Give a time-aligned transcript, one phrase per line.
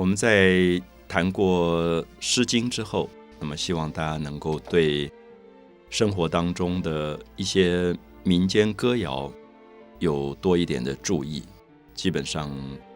[0.00, 3.06] 我们在谈过《诗经》之后，
[3.38, 5.12] 那么希望大家能够对
[5.90, 7.94] 生活当中的一些
[8.24, 9.30] 民间歌谣
[9.98, 11.42] 有多一点的注意。
[11.92, 12.48] 基本上，《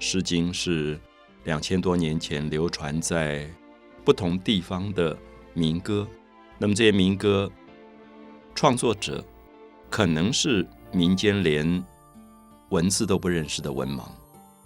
[0.00, 0.98] 诗经》是
[1.44, 3.48] 两千多年前流传在
[4.04, 5.16] 不同地方的
[5.54, 6.04] 民歌。
[6.58, 7.48] 那么这些民歌
[8.56, 9.24] 创作者
[9.88, 11.84] 可能是民间连
[12.70, 14.02] 文字都不认识的文盲，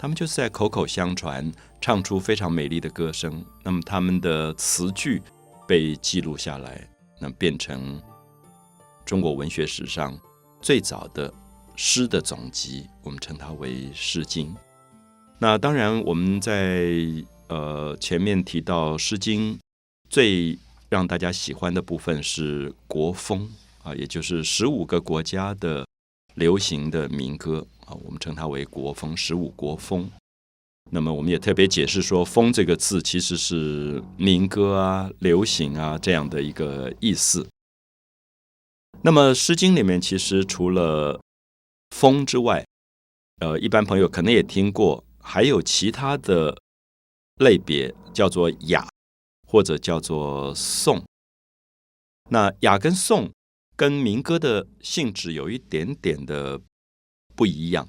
[0.00, 3.44] 他们就是在口口相传，唱出非常美丽的歌声。
[3.62, 5.20] 那么他们的词句
[5.68, 6.88] 被记录下来，
[7.20, 8.00] 那变成
[9.04, 10.18] 中国文学史上
[10.62, 11.30] 最早的
[11.76, 14.54] 诗的总集，我们称它为《诗经》。
[15.38, 16.94] 那当然，我们在
[17.48, 19.54] 呃前面提到《诗经》
[20.08, 20.58] 最。
[20.88, 23.48] 让大家喜欢的部分是国风
[23.84, 25.86] 啊，也就是十五个国家的
[26.40, 30.10] 流行的民歌啊，我们称它为国风，十五国风。
[30.90, 37.46] 那么我们也特别解释说，“风”这个字其实是民歌啊、流行啊这样的一个意思。
[39.02, 41.20] 那么《诗经》里面其实除了
[41.94, 42.66] “风”之外，
[43.40, 46.56] 呃，一般朋友可能也听过，还有其他的
[47.36, 48.88] 类别叫做“雅”。
[49.52, 51.04] 或者叫做颂，
[52.30, 53.28] 那雅跟颂
[53.80, 56.60] 跟民歌的性质有一点点的
[57.34, 57.88] 不一样。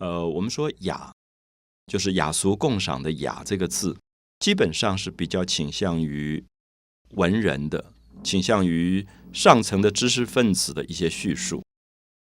[0.00, 1.12] 呃，我们说雅
[1.86, 3.96] 就是雅俗共赏的雅这个字，
[4.40, 6.44] 基本上是比较倾向于
[7.10, 7.92] 文人的，
[8.24, 11.62] 倾向于上层的知识分子的一些叙述。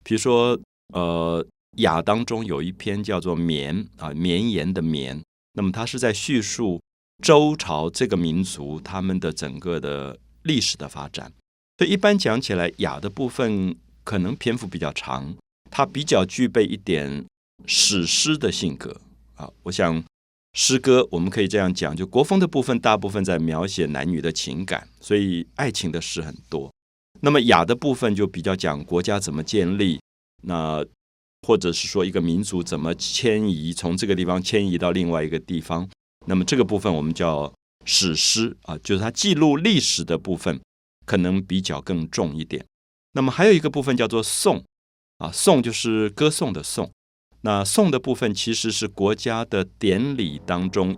[0.02, 0.60] 比如说，
[0.92, 5.22] 呃，雅当中有一篇叫做《绵》啊，绵延的绵，
[5.52, 6.82] 那么它是在叙述。
[7.22, 11.32] 周朝这个民族，他们的整个的历史的发展，
[11.78, 15.34] 所以一般讲起来，雅的部分可能篇幅比较长，
[15.70, 17.24] 它比较具备一点
[17.66, 19.00] 史诗的性格
[19.34, 19.50] 啊。
[19.64, 20.04] 我想
[20.54, 26.70] 诗歌我们可以这样讲，就国风的部分，大部分在描写男女的情感，所以爱情的诗很多。
[27.20, 30.00] 那么雅的部分就比较讲国家怎么建立，
[30.42, 30.84] 那
[31.46, 35.88] 或者是说一个民族怎么迁移，从这个地方迁移到另外一个地方。
[36.26, 37.52] 那么这个部分我们叫
[37.84, 40.60] 史诗啊，就是它记录历史的部分，
[41.12, 42.64] 可能比较更重一点。
[43.12, 44.64] 那么还有一个部分叫做颂
[45.18, 46.90] 啊，颂就是歌颂的颂。
[47.42, 50.96] 那颂的部分其实是国家的典礼当中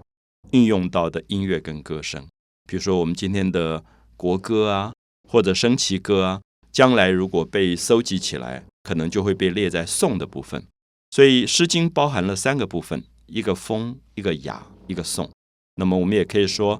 [0.53, 2.29] 运用到的音乐跟歌声，
[2.69, 3.85] 比如说我们今天的
[4.17, 4.93] 国歌啊，
[5.29, 10.65] 或者升旗歌啊，将来如果被搜集起来，可能就会被列在颂的部分。
[11.11, 14.65] 所以《诗经》包含了三个部分：一个风，一个雅。
[14.87, 15.31] 一个颂，
[15.77, 16.79] 那么我们也可以说，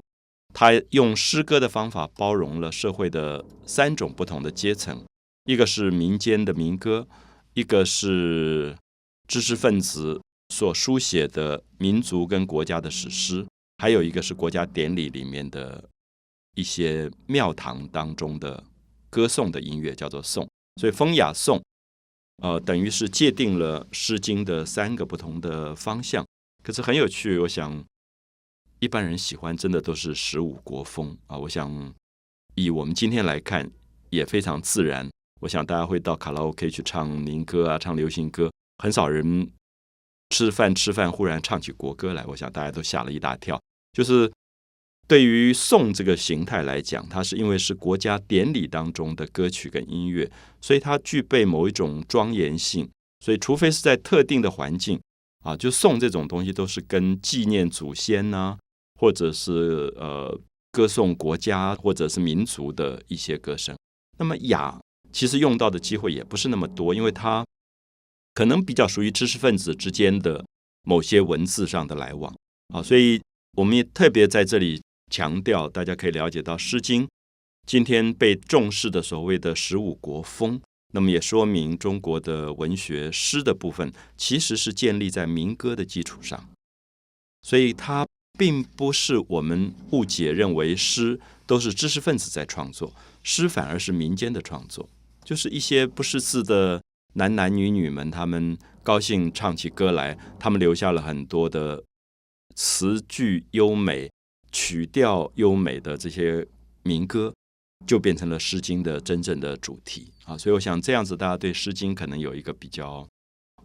[0.57, 5.03] 他用诗歌的方法包容了社会的三种不同的阶层：
[5.43, 7.05] 一个是民间的民歌，
[7.55, 8.73] 一个是
[9.27, 10.21] 知识分子
[10.53, 13.45] 所书写的民族跟国家的史诗，
[13.79, 15.89] 还有一个是国家典礼里面的
[16.55, 18.63] 一些庙堂当中的
[19.09, 20.47] 歌颂的音乐，叫做颂。
[20.79, 21.61] 所以风雅颂，
[22.41, 26.25] 呃，等于是界定了《诗经》的三个不同的方向。
[26.63, 27.83] 可是很有趣，我想。
[28.79, 31.37] 一般人喜欢真的都是十五国风啊！
[31.37, 31.93] 我想
[32.55, 33.69] 以我们今天来看
[34.09, 35.09] 也非常自然。
[35.41, 39.49] 我想大家会到卡拉 OK 去唱民歌啊，唱流行歌，很少人
[40.29, 42.25] 吃饭吃饭忽然唱起国歌来。
[42.25, 43.59] 我想大家都吓了一大跳。
[43.93, 44.31] 就是
[45.07, 50.29] 对于颂这个形态来讲，它是因为是国家典礼当中的歌曲跟音乐，
[50.61, 52.89] 所以它具备某一种庄严性。
[53.23, 54.99] 所以除非是在特定的环境
[55.43, 58.57] 啊，就颂这种东西都是跟纪念祖先呐。
[58.99, 60.39] 或者是呃
[60.71, 63.77] 歌颂国家或者是民族的一些歌声，
[64.17, 64.79] 那么雅
[65.11, 67.45] 其实用到的机会也不是那么多，因为它
[68.33, 70.45] 可能比较属于知识分子之间的
[70.83, 72.33] 某些文字上的来往
[72.73, 73.21] 啊，所以
[73.57, 77.03] 我们也特别在这里强调，大家可以了解到《诗经》
[77.65, 80.61] 今天被重视的所谓的十五国风，
[80.93, 86.49] 那么也说明中国的文学诗的部分其实是建立在民歌的基础上，
[87.41, 88.05] 所以它。
[88.37, 92.93] 并不是我们误解认为诗都是知识分子在创作，
[93.23, 94.89] 诗反而是民间的创作，
[95.23, 96.81] 就是一些不识字的
[97.13, 101.83] 男男女女们，他们高兴唱起歌来，他们留下了很多的
[102.55, 104.11] 词句优美、
[104.51, 106.45] 曲调优美的这些
[106.83, 107.33] 民歌，
[107.87, 110.37] 就变成了《诗经》的真正的主题啊！
[110.37, 113.07] 所以我想这样子，大家对《诗经》可能有一个比较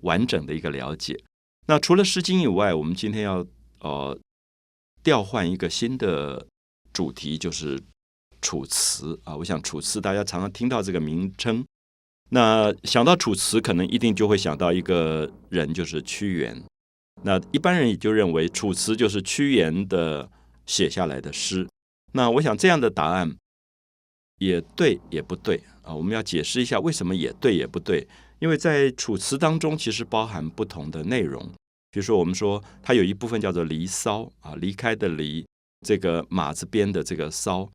[0.02, 1.18] 完整的一个了解。
[1.66, 3.44] 那除了《诗经》以外，我们今天要
[3.80, 4.18] 呃。
[5.02, 6.46] 调换一个新的
[6.92, 7.78] 主题，就是
[8.42, 9.36] 《楚辞》啊。
[9.36, 11.64] 我想《楚辞》大家常常听到这个名称，
[12.30, 16.62] 那想到《楚辞》，可能一定就会想到一个人，就是屈原。
[17.22, 20.30] 那一般人也就认为《楚辞》就是屈原的
[20.66, 21.68] 写下来的诗。
[22.12, 23.36] 那我想这样的答案
[24.38, 25.94] 也对也不对啊。
[25.94, 28.06] 我们要解释一下为什么也对也不对，
[28.38, 31.50] 因为在《楚辞》当中其实包含不同的内容。
[31.90, 35.44] 比如说，我们说它有一部分叫做《离骚》啊，离开的离，
[35.86, 37.68] 这个马字边的这个骚，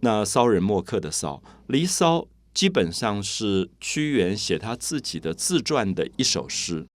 [0.00, 1.36] 那骚人墨客的骚，
[1.66, 2.18] 《离骚》
[2.54, 6.86] 基本上是屈原写他自己的自传的一首诗。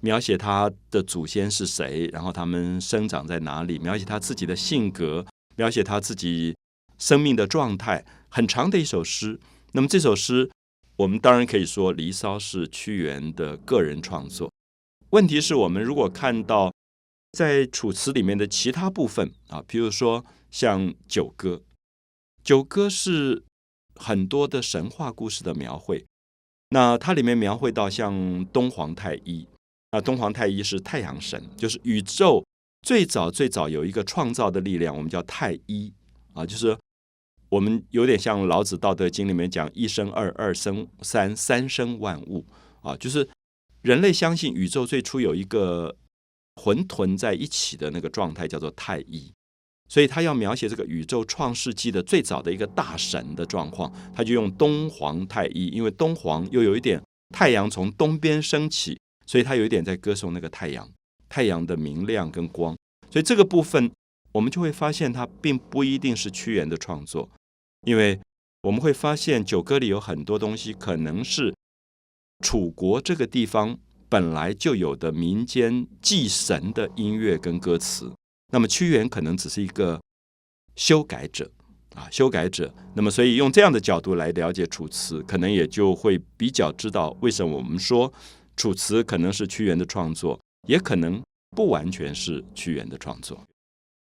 [0.00, 5.24] 描写他的祖先是谁，然后他们生长在哪里，描写他自己的性格，
[5.56, 6.54] 描写他自己
[6.98, 9.40] 生命的状态，很长的一首诗。
[9.72, 10.50] 那么这首诗，
[10.96, 14.52] 我们当然可以说《离骚》是屈原的个人创作。
[15.10, 16.72] 问题是我们如果看到
[17.32, 21.54] 在《楚辞》里面的其他部分啊，比如说像《九歌》，
[22.42, 23.44] 《九歌》是
[23.94, 26.04] 很多的神话故事的描绘，
[26.70, 29.46] 那它里面描绘到像东皇太一。
[29.92, 32.44] 那东皇太一是太阳神，就是宇宙
[32.82, 35.92] 最早最早有一个创造的力量，我们叫太一
[36.34, 36.76] 啊，就是
[37.48, 42.44] 我们有点像老子《道德经》里面讲一生二，二生三，三生万物
[42.82, 43.26] 啊，就是
[43.86, 45.96] 人类相信宇宙最初有一个
[46.56, 49.32] 混沌在一起的那个状态叫做太一，
[49.88, 57.00] 所以他要描写这个宇宙创世纪的最早的一个大神的状况，他就用东皇太一，因为东皇又有一点
[57.32, 58.98] 太阳从东边升起。
[59.24, 60.88] 所以他有一点在歌颂那个太阳，
[61.28, 62.76] 太阳的明亮跟光。
[63.08, 63.90] 所以这个部分，
[64.32, 67.28] 我们就会发现它并不一定是屈原的创作，
[67.84, 68.20] 因为
[68.62, 71.54] 我们会发现《九歌》里有很多东西可能是
[72.44, 73.78] 楚国这个地方
[74.08, 78.12] 本来就有的民间祭神的音乐跟歌词。
[78.52, 80.00] 那么屈原可能只是一个
[80.76, 81.50] 修改者
[81.94, 82.72] 啊，修改者。
[82.94, 88.12] 那么所以用这样的角度来了解《楚辞》，可能也就会比较知道为什么我们说。
[88.56, 91.22] 楚辞可能是屈原的创作，也可能
[91.54, 93.38] 不完全是屈原的创作。